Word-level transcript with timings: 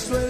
sueño. 0.00 0.29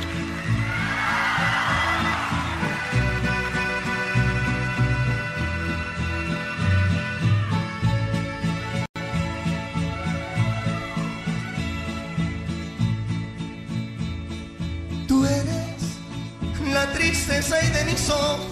Y 17.59 17.69
de 17.71 17.83
mis 17.83 18.09
ojos 18.09 18.47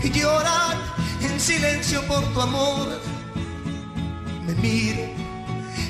que 0.00 0.10
lloran 0.10 0.78
en 1.20 1.40
silencio 1.40 2.00
por 2.06 2.22
tu 2.32 2.40
amor. 2.40 3.00
Me 4.46 4.54
miro 4.54 5.02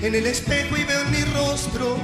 en 0.00 0.14
el 0.14 0.26
espejo 0.26 0.78
y 0.78 0.84
veo 0.84 1.02
en 1.02 1.10
mi 1.10 1.24
rostro 1.34 1.98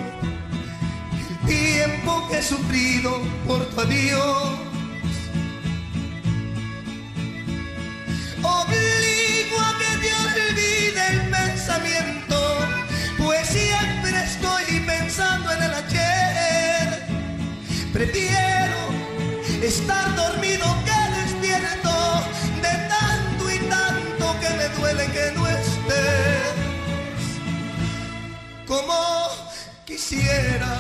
el 1.31 1.49
tiempo 1.49 2.29
que 2.29 2.39
he 2.39 2.43
sufrido 2.43 3.23
por 3.47 3.65
tu 3.71 3.81
adiós. 3.81 4.51
Obligo 8.43 9.57
a 9.59 9.79
que 9.79 9.93
te 10.03 10.13
olvide 10.27 11.09
el 11.11 11.21
pensamiento, 11.31 12.59
pues 13.17 13.49
siempre 13.49 14.25
estoy 14.25 14.81
pensando 14.81 15.53
en 15.53 15.63
el 15.63 15.75
ayer. 15.75 17.07
Prefiero 17.95 18.82
estar 19.63 20.17
dormido 20.17 20.65
que 20.85 21.21
despierto 21.21 21.91
de 22.61 22.75
tanto 22.89 23.51
y 23.51 23.59
tanto 23.69 24.41
que 24.41 24.51
me 24.57 24.69
duele 24.77 25.07
que 25.07 25.33
no 25.37 25.47
estés. 25.47 26.55
Como 28.67 29.29
quisiera 29.85 30.77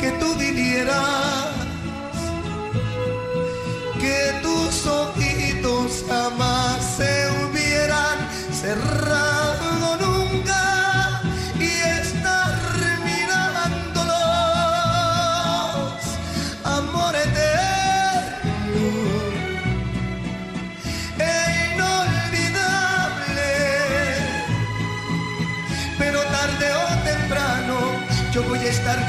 que 0.00 0.10
tú 0.12 0.34
vivieras, 0.34 1.48
que 3.98 4.38
tus 4.42 4.86
ojitos 4.86 6.04
jamás 6.08 6.89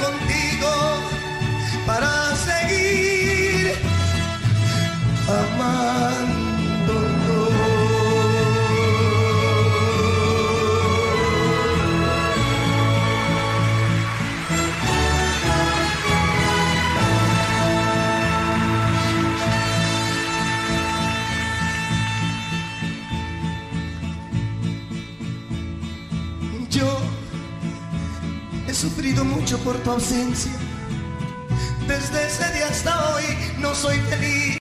contigo 0.01 0.73
para 1.85 2.35
seguir 2.35 3.73
amándonos. 5.27 6.30
Ausencia. 29.91 30.51
Desde 31.87 32.25
ese 32.27 32.53
día 32.53 32.67
hasta 32.67 33.13
hoy 33.13 33.23
no 33.59 33.75
soy 33.75 33.97
feliz. 34.09 34.60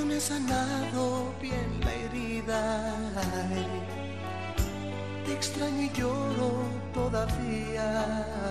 no 0.00 0.06
me 0.06 0.16
ha 0.16 0.20
sanado 0.20 1.34
bien 1.42 1.80
la 1.84 1.94
herida. 1.94 2.94
Te 5.24 5.32
extraño 5.32 5.82
y 5.82 5.90
lloro 5.90 6.50
todavía. 6.94 8.50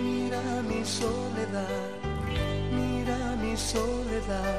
Mira 0.00 0.42
mi 0.62 0.82
soledad, 0.84 1.84
mira 2.72 3.18
mi 3.42 3.54
soledad, 3.56 4.58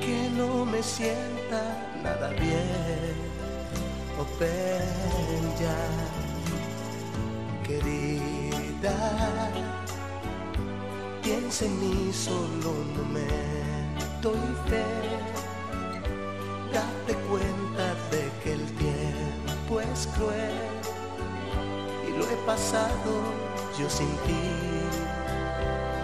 que 0.00 0.30
no 0.36 0.64
me 0.64 0.82
sienta 0.82 1.62
nada 2.04 2.28
bien. 2.30 3.16
Oh, 4.18 4.26
ven 4.38 5.44
ya, 5.60 5.80
querida, 7.66 8.94
piensa 11.22 11.64
en 11.64 11.80
mí 11.80 12.12
solo 12.12 12.70
un 12.70 12.96
momento 12.96 13.75
Date 16.72 17.14
cuenta 17.28 17.94
de 18.10 18.28
que 18.42 18.52
el 18.54 18.64
tiempo 18.76 19.80
es 19.80 20.08
cruel 20.16 20.50
y 22.08 22.10
lo 22.18 22.24
he 22.24 22.36
pasado 22.44 23.12
yo 23.78 23.88
sin 23.88 24.08
ti. 24.26 24.50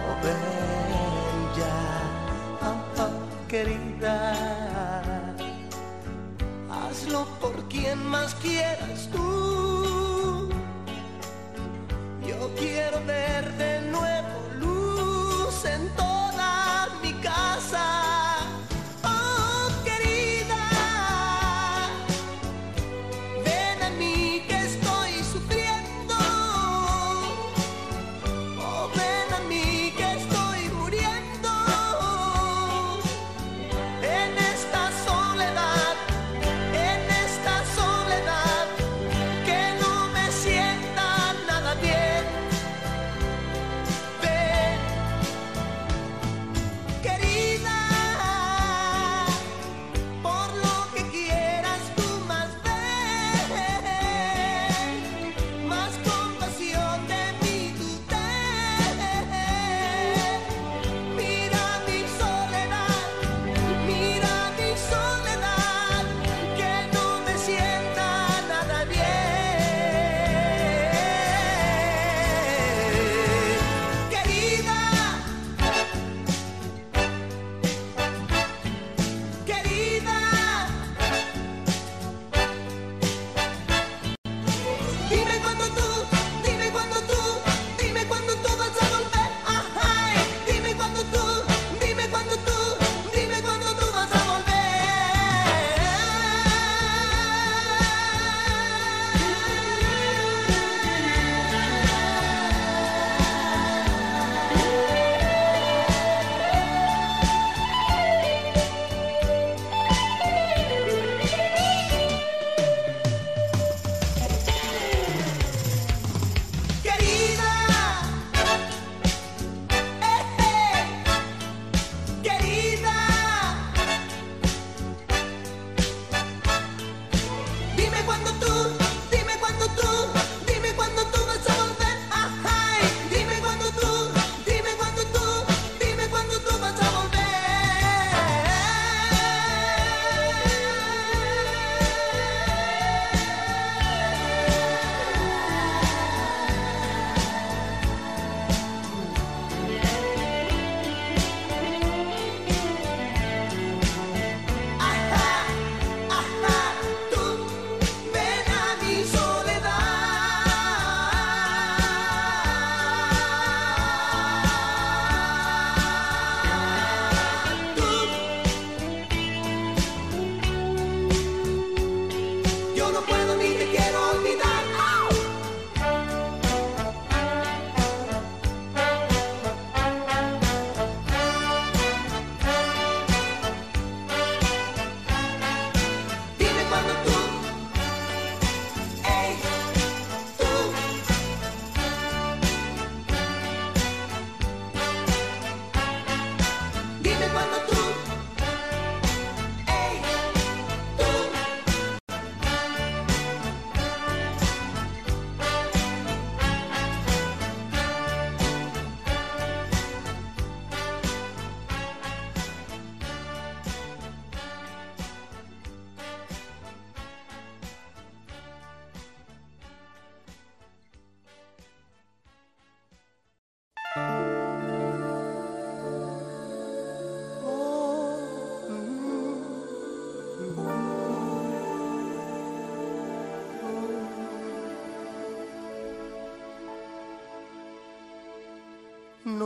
Oh, 0.08 0.16
ya, 1.58 1.78
ah, 2.62 2.84
ah, 2.98 3.10
querida, 3.48 4.34
hazlo 6.70 7.26
por 7.40 7.56
quien 7.68 7.98
más 8.06 8.36
quieras 8.36 9.08
tú. 9.12 10.48
Yo 12.24 12.54
quiero 12.56 13.04
ver 13.04 13.52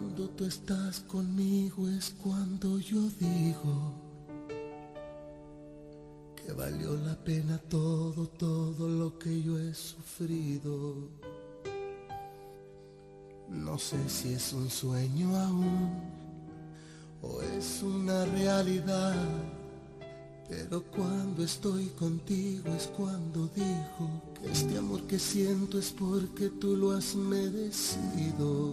Cuando 0.00 0.30
tú 0.30 0.46
estás 0.46 1.00
conmigo 1.00 1.86
es 1.86 2.14
cuando 2.22 2.78
yo 2.78 3.02
digo 3.18 3.92
que 6.34 6.54
valió 6.54 6.96
la 6.96 7.14
pena 7.22 7.58
todo, 7.68 8.26
todo 8.26 8.88
lo 8.88 9.18
que 9.18 9.42
yo 9.42 9.58
he 9.58 9.74
sufrido. 9.74 10.94
No 13.50 13.76
sé 13.76 14.08
si 14.08 14.32
es 14.32 14.54
un 14.54 14.70
sueño 14.70 15.36
aún 15.36 15.90
o 17.20 17.42
es 17.42 17.82
una 17.82 18.24
realidad. 18.24 19.14
Pero 20.48 20.82
cuando 20.96 21.44
estoy 21.44 21.88
contigo 21.88 22.72
es 22.74 22.86
cuando 22.86 23.48
digo 23.48 24.22
que 24.40 24.50
este 24.50 24.78
amor 24.78 25.02
que 25.02 25.18
siento 25.18 25.78
es 25.78 25.90
porque 25.90 26.48
tú 26.48 26.74
lo 26.74 26.92
has 26.92 27.14
merecido. 27.14 28.72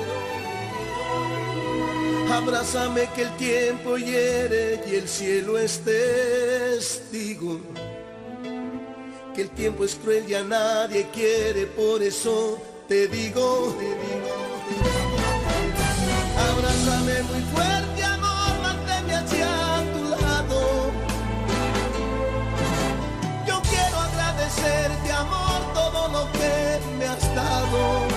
Abrázame 2.33 3.09
que 3.13 3.23
el 3.23 3.37
tiempo 3.37 3.97
hiere 3.97 4.81
y 4.89 4.95
el 4.95 5.07
cielo 5.07 5.57
es 5.57 5.81
testigo. 5.81 7.59
Que 9.35 9.41
el 9.41 9.49
tiempo 9.49 9.83
es 9.83 9.95
cruel 9.95 10.23
y 10.29 10.33
a 10.35 10.43
nadie 10.43 11.07
quiere, 11.13 11.65
por 11.67 12.01
eso 12.01 12.57
te 12.87 13.07
digo, 13.07 13.75
te 13.77 13.85
digo. 13.85 14.51
Abrázame 16.51 17.21
muy 17.23 17.41
fuerte, 17.53 18.03
amor, 18.03 18.61
manténme 18.63 19.15
hacia 19.15 19.83
tu 19.93 20.09
lado. 20.09 20.91
Yo 23.45 23.61
quiero 23.69 23.97
agradecerte, 23.97 25.11
amor, 25.11 25.73
todo 25.73 26.07
lo 26.07 26.31
que 26.31 26.79
me 26.97 27.05
has 27.07 27.35
dado. 27.35 28.10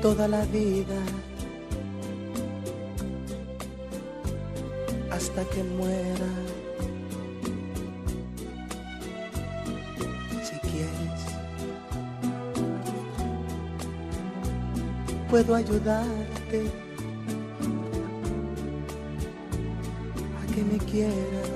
Toda 0.00 0.26
la 0.26 0.44
vida. 0.46 1.00
Hasta 5.10 5.44
que 5.44 5.62
muera. 5.62 6.30
Si 10.42 10.56
quieres, 10.60 11.20
puedo 15.28 15.54
ayudarte. 15.54 16.60
A 20.40 20.54
que 20.54 20.62
me 20.64 20.78
quieras, 20.78 21.49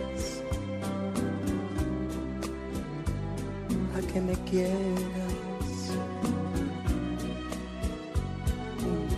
que 4.14 4.20
me 4.20 4.34
quieras. 4.50 5.14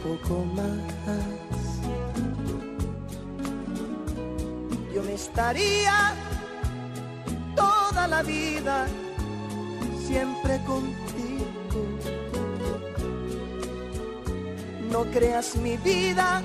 poco 0.02 0.44
más. 0.54 0.96
Yo 4.94 5.02
me 5.02 5.14
estaría 5.14 6.14
toda 7.54 8.06
la 8.08 8.22
vida 8.22 8.86
siempre 10.06 10.58
contigo. 10.64 11.80
No 14.90 15.04
creas 15.10 15.56
mi 15.56 15.76
vida 15.78 16.40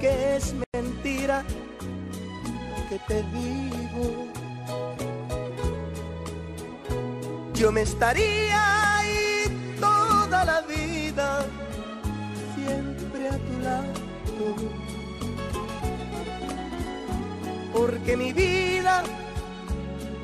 que 0.00 0.36
es 0.36 0.54
mentira 0.72 1.44
que 2.88 2.98
te 3.06 3.22
digo. 3.34 4.39
Yo 7.60 7.70
me 7.70 7.82
estaría 7.82 8.96
ahí 8.96 9.76
toda 9.78 10.46
la 10.46 10.62
vida 10.62 11.40
a 13.28 13.36
tu 13.36 13.58
lado. 13.62 13.92
Porque 17.74 18.16
mi 18.16 18.32
vida 18.32 19.02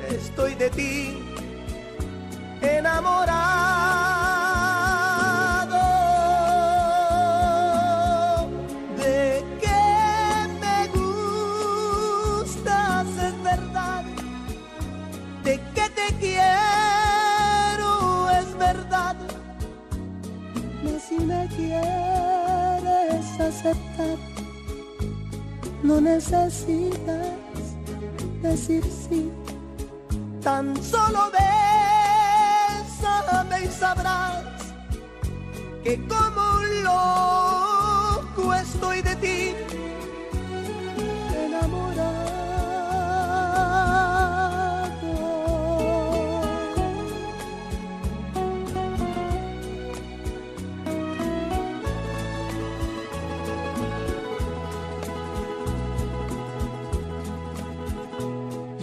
estoy 0.09 0.55
de 0.55 0.71
ti 0.71 1.19
enamorado. 2.59 3.86
Necesitas 26.07 27.27
decir 28.41 28.83
sí, 28.83 29.31
tan 30.41 30.75
solo 30.81 31.31
bésame 32.69 33.57
y 33.63 33.67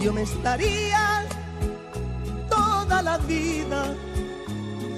yo 0.05 0.13
me 0.13 0.21
estaría 0.21 1.25
toda 2.47 3.01
la 3.01 3.17
vida 3.17 3.85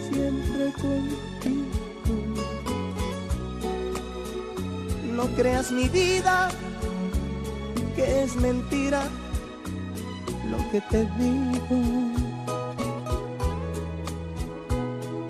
siempre 0.09 0.73
contigo. 0.73 2.43
No 5.13 5.27
creas 5.37 5.71
mi 5.71 5.87
vida, 5.87 6.49
que 7.95 8.23
es 8.23 8.35
mentira 8.35 9.03
lo 10.51 10.57
que 10.71 10.81
te 10.81 11.05
digo. 11.17 11.77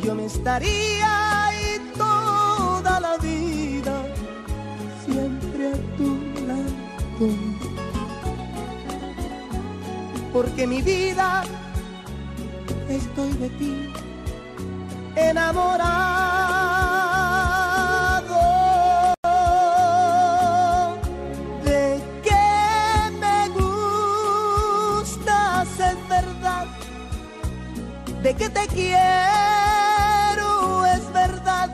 Yo 0.03 0.15
me 0.15 0.25
estaría 0.25 1.26
porque 10.57 10.65
mi 10.75 10.81
vida 10.81 11.43
estoy 12.89 13.31
de 13.33 13.49
ti 13.59 13.93
enamorado. 15.15 15.77
De 21.63 22.01
que 22.23 22.45
me 23.21 23.49
gustas 25.09 25.67
es 25.79 26.09
verdad, 26.09 26.65
de 28.23 28.33
que 28.33 28.49
te 28.49 28.67
quiero 28.69 29.27
es 30.87 31.13
verdad, 31.13 31.69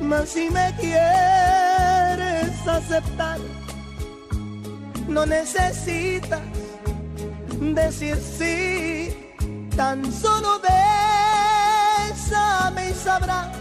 mas 0.00 0.30
si 0.30 0.48
me 0.48 0.74
quieres 0.80 2.66
aceptar, 2.66 3.38
no 5.06 5.26
necesitas 5.26 6.47
decir 7.74 8.16
sí, 8.16 9.12
tan 9.76 10.12
solo 10.12 10.60
bésame 12.10 12.90
y 12.90 12.94
sabrás 12.94 13.57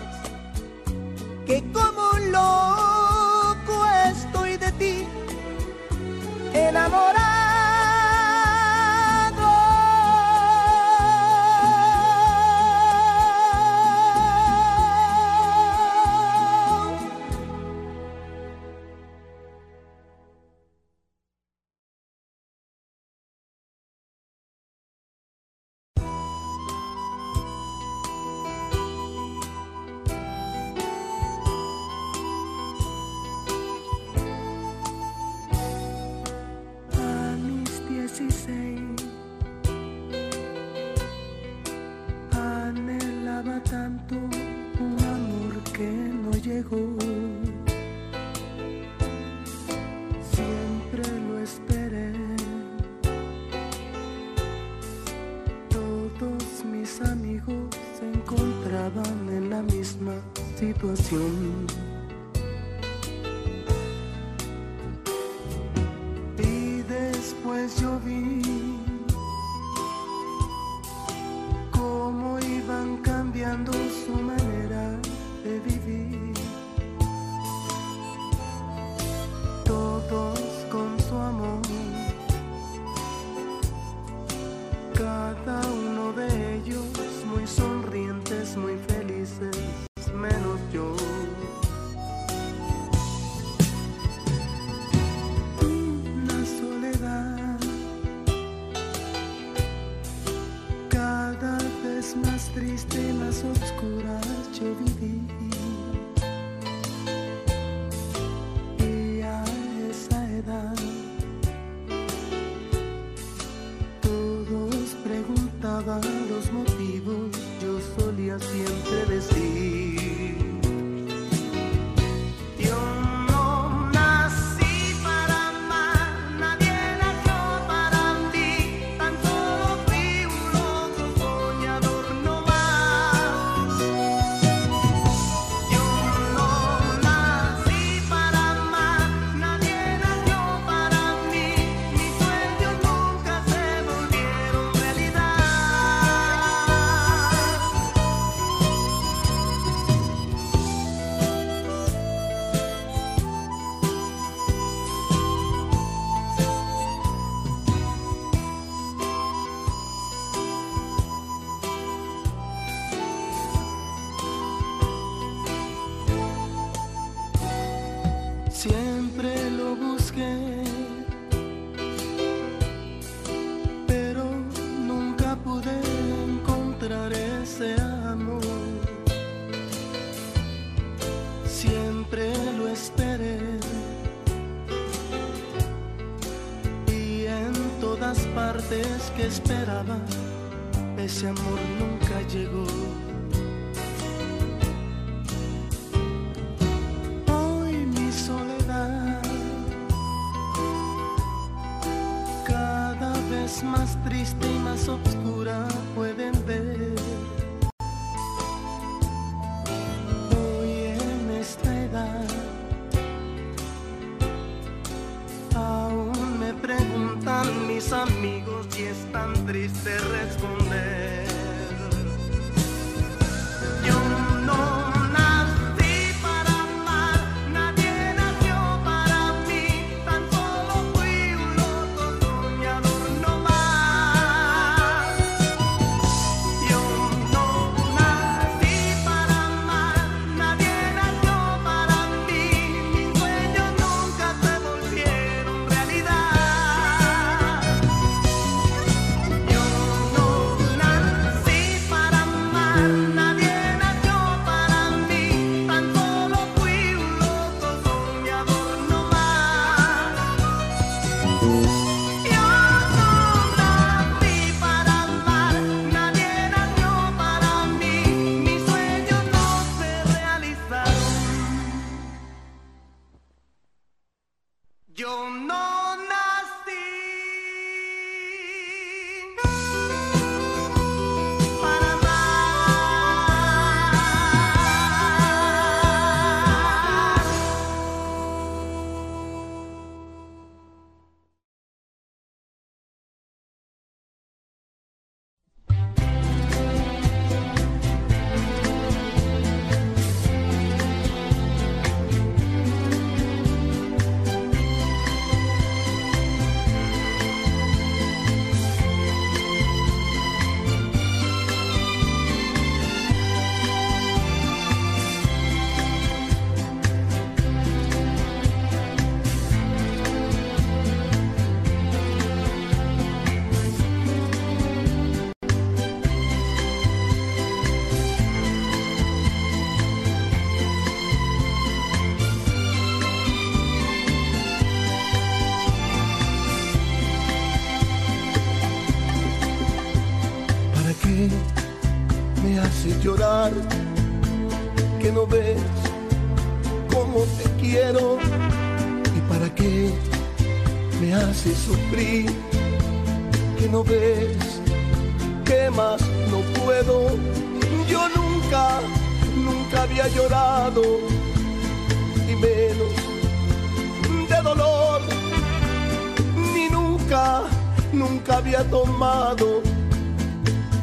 nunca, 367.93 368.37
había 368.37 368.63
tomado 368.69 369.61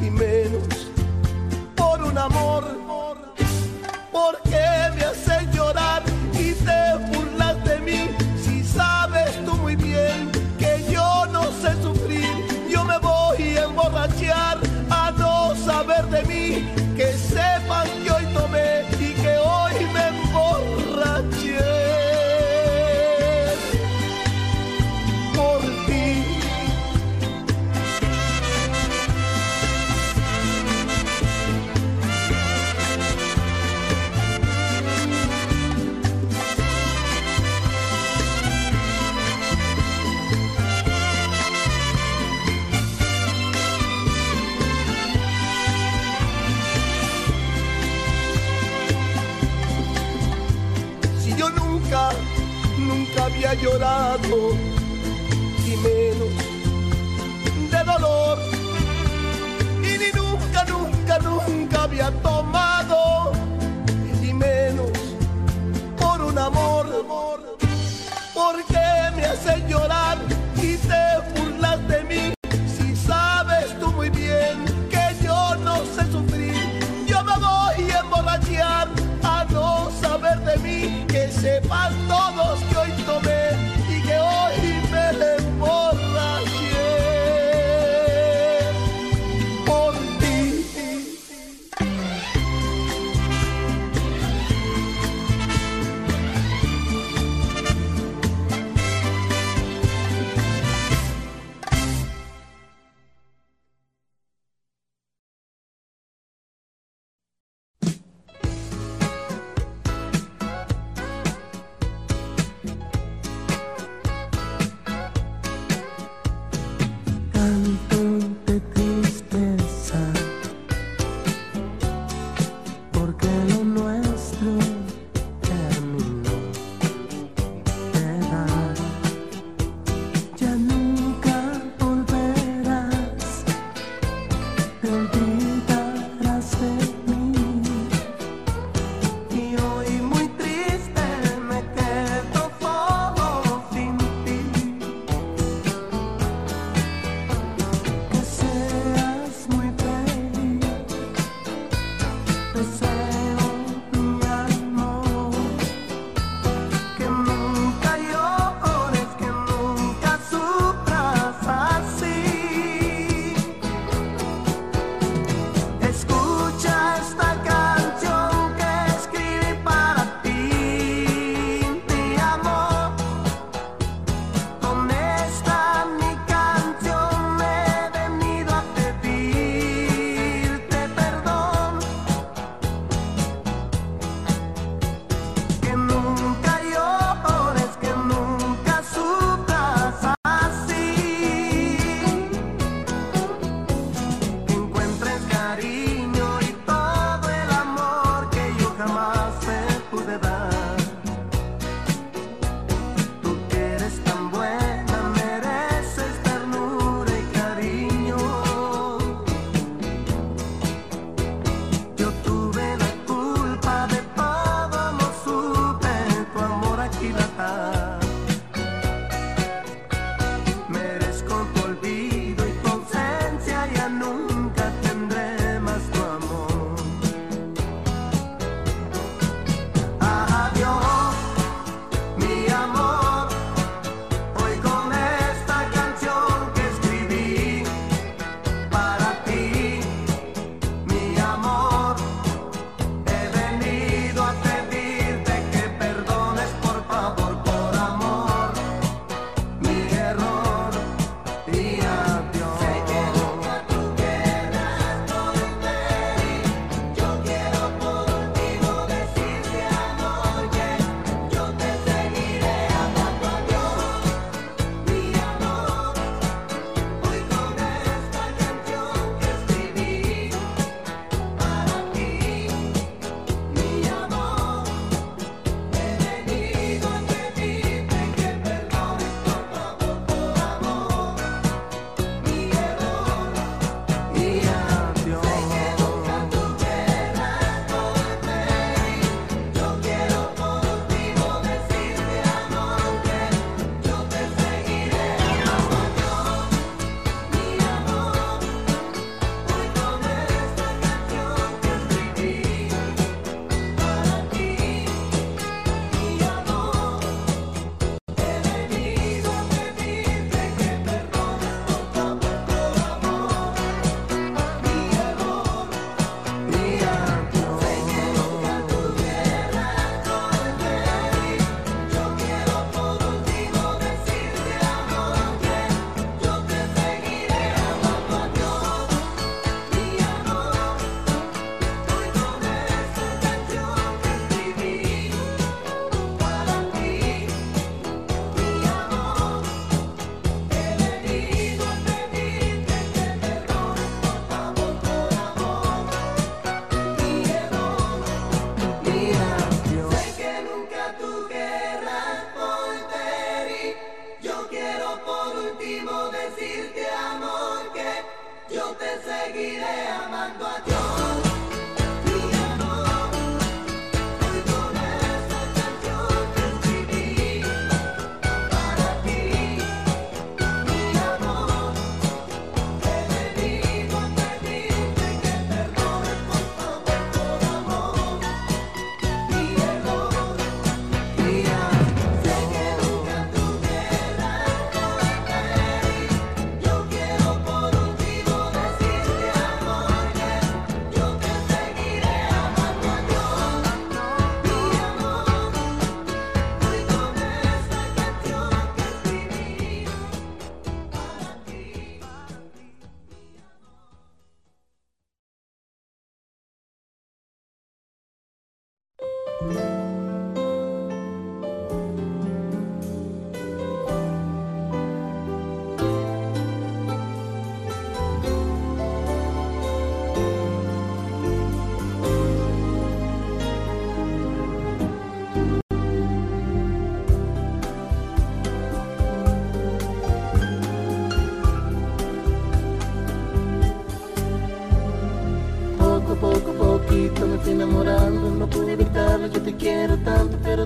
y 0.01 0.09
menos 0.09 0.87
por 1.75 2.01
un 2.03 2.17
amor. 2.17 2.84
llorado 53.61 54.53
y 55.65 55.75
menos 55.77 56.31
de 57.71 57.83
dolor. 57.83 58.37
Y 59.81 59.97
ni 59.97 60.11
nunca, 60.13 60.65
nunca, 60.65 61.19
nunca 61.19 61.83
había 61.83 62.11
tomado 62.21 62.34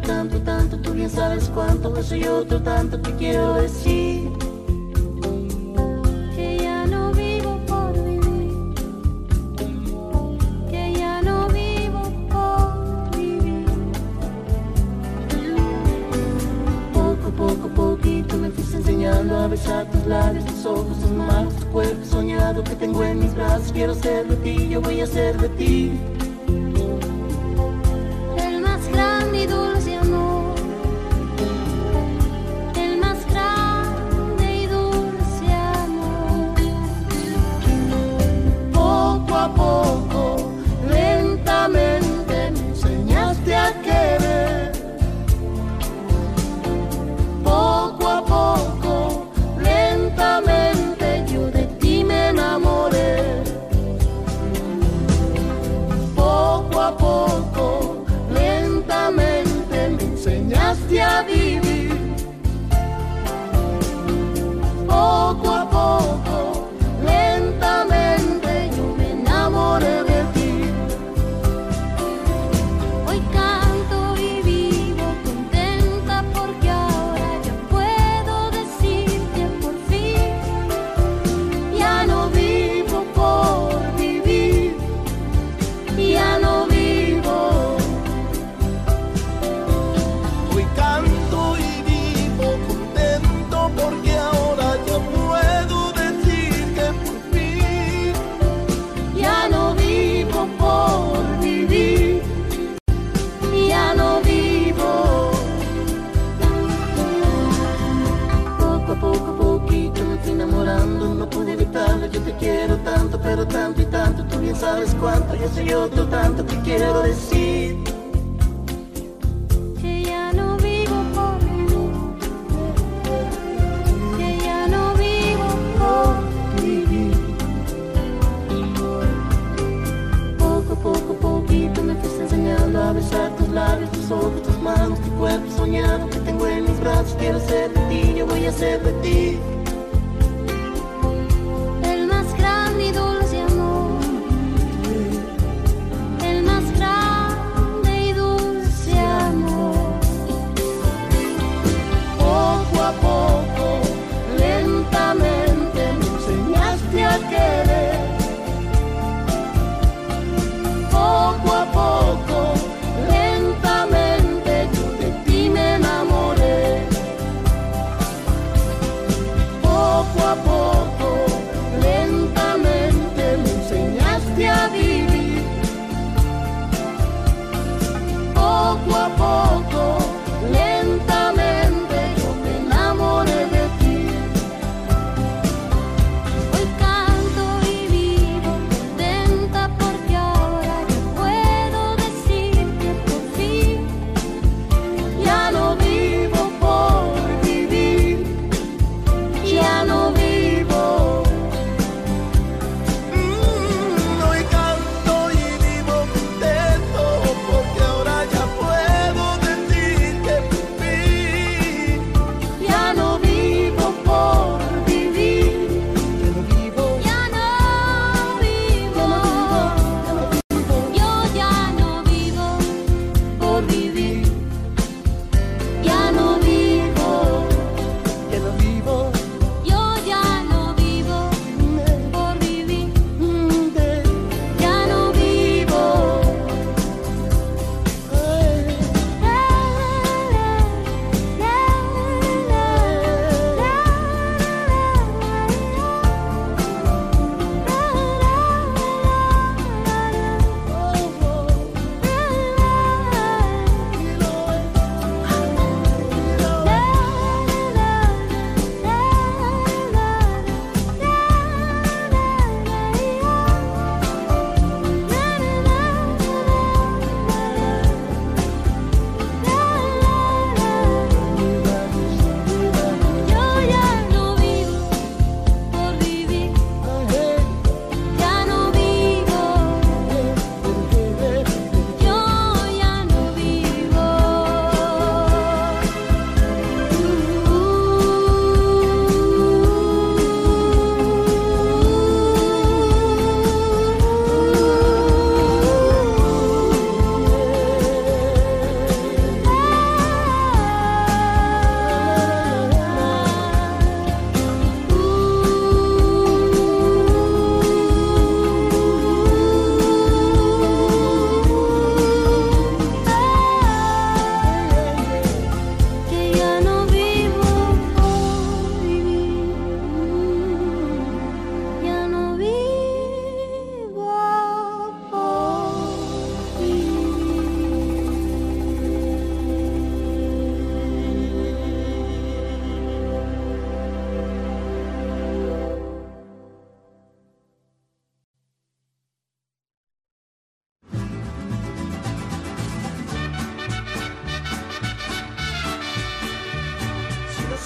tanto, 0.10 0.40
tanto, 0.42 0.78
tú 0.78 0.94
bien 0.94 1.10
sabes 1.10 1.52
cuánto, 1.54 1.96
eso 1.96 2.16
y 2.16 2.24
otro 2.24 2.60
tanto 2.64 3.00
te 3.00 3.14
quiero 3.16 3.54
decir. 3.54 4.09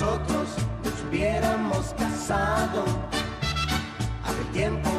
nosotros 0.04 0.50
nos 0.84 1.04
hubiéramos 1.08 1.94
casado. 1.98 2.84
Hace 4.26 4.44
tiempo, 4.52 4.90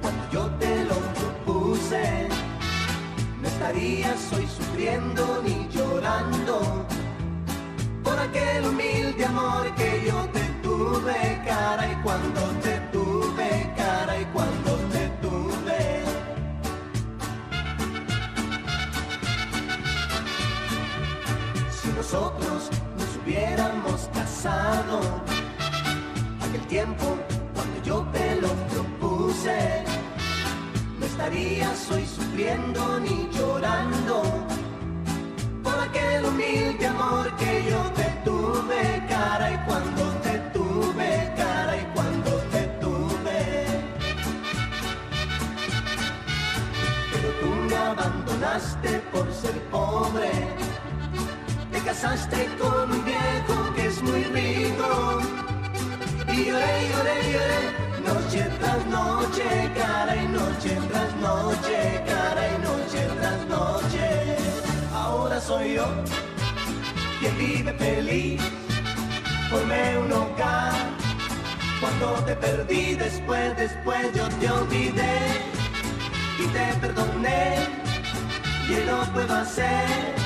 cuando 0.00 0.22
yo 0.32 0.46
te 0.58 0.84
lo 0.84 0.94
propuse, 1.18 2.28
no 3.40 3.48
estarías 3.48 4.32
hoy 4.32 4.46
sufriendo 4.46 5.42
ni 5.44 5.68
llorando 5.68 6.86
por 8.02 8.18
aquel 8.18 8.66
humilde 8.66 9.24
amor 9.26 9.74
que 9.74 10.04
yo 10.06 10.18
te 10.32 10.44
tuve, 10.62 11.42
cara, 11.44 11.92
y 11.92 11.96
cuando 12.02 12.40
te 12.62 12.78
tuve, 12.92 13.72
cara, 13.76 14.18
y 14.18 14.24
cuando 14.26 14.73
hubiéramos 23.24 24.08
casado, 24.12 25.00
aquel 26.46 26.66
tiempo 26.66 27.16
cuando 27.54 27.82
yo 27.82 28.06
te 28.12 28.36
lo 28.36 28.48
propuse, 28.68 29.84
no 30.98 31.06
estarías 31.06 31.90
hoy 31.90 32.06
sufriendo 32.06 33.00
ni 33.00 33.28
llorando 33.32 34.22
por 35.62 35.78
aquel 35.80 36.24
humilde 36.26 36.86
amor 36.86 37.34
que 37.36 37.64
yo 37.70 37.80
te 37.92 38.04
tuve, 38.24 39.02
cara 39.08 39.52
y 39.52 39.56
cuando 39.66 40.02
te 40.22 40.38
tuve, 40.52 41.32
cara 41.36 41.76
y 41.76 41.84
cuando 41.94 42.30
te 42.52 42.62
tuve. 42.80 43.66
Pero 47.12 47.28
tú 47.40 47.48
me 47.68 47.76
abandonaste 47.76 48.98
por 49.12 49.32
ser 49.32 49.58
pobre, 49.70 50.30
casaste 51.94 52.48
con 52.58 52.90
un 52.90 53.04
viejo 53.04 53.74
que 53.74 53.86
es 53.86 54.02
muy 54.02 54.24
rico. 54.24 55.20
Y 56.28 56.46
lloré, 56.46 56.74
lloré, 56.90 57.16
lloré, 57.32 57.62
noche 58.08 58.50
tras 58.60 58.86
noche, 58.86 59.44
cara 59.76 60.16
y 60.16 60.26
noche 60.26 60.78
tras 60.90 61.14
noche, 61.16 62.02
cara 62.06 62.42
y 62.48 62.56
noche 62.68 63.00
tras 63.20 63.46
noche 63.46 64.36
ahora 64.92 65.40
soy 65.40 65.74
yo 65.74 65.86
quien 67.20 67.38
vive 67.38 67.72
feliz. 67.74 68.42
Formé 69.50 69.98
un 69.98 70.12
hogar 70.12 70.72
cuando 71.80 72.06
te 72.24 72.34
perdí, 72.34 72.94
después, 72.94 73.56
después 73.56 74.12
yo 74.14 74.28
te 74.40 74.50
olvidé 74.50 75.18
y 76.40 76.46
te 76.48 76.66
perdoné. 76.80 77.68
Y 78.68 78.86
no 78.86 79.04
puedo 79.12 79.34
hacer 79.34 80.23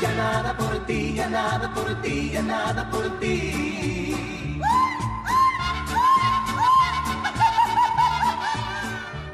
ya 0.00 0.14
nada 0.14 0.56
por 0.56 0.86
ti, 0.86 1.14
ya 1.14 1.28
nada 1.28 1.74
por 1.74 2.00
ti, 2.02 2.30
ya 2.32 2.42
nada 2.42 2.90
por 2.90 3.20
ti. 3.20 4.14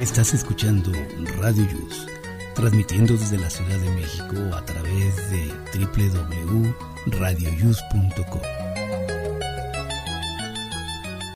Estás 0.01 0.35
escuchando 0.35 0.91
Radio 1.39 1.65
Yus, 1.67 2.07
transmitiendo 2.55 3.15
desde 3.15 3.39
la 3.39 3.49
Ciudad 3.51 3.79
de 3.79 3.91
México 3.91 4.37
a 4.57 4.65
través 4.65 5.31
de 5.31 5.53
www.radioyus.com. 5.75 8.70